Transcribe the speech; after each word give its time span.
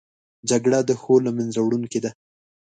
جګړه 0.49 0.79
د 0.89 0.91
ښو 1.01 1.15
له 1.25 1.31
منځه 1.37 1.59
وړونکې 1.63 1.99
ده 2.03 2.11